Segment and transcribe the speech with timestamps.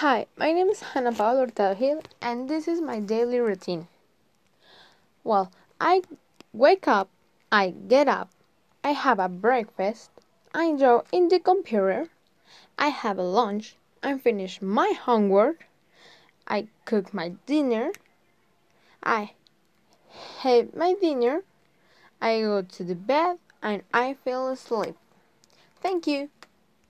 [0.00, 3.88] Hi, my name is Hannah Paula Ortagil, and this is my daily routine.
[5.24, 5.50] Well,
[5.80, 6.02] I
[6.52, 7.08] wake up,
[7.50, 8.28] I get up,
[8.84, 10.10] I have a breakfast,
[10.52, 12.10] I draw in the computer,
[12.78, 15.64] I have a lunch, I finish my homework,
[16.46, 17.90] I cook my dinner,
[19.02, 19.32] I
[20.40, 21.42] have my dinner,
[22.20, 24.96] I go to the bed, and I fall asleep.
[25.80, 26.28] Thank you.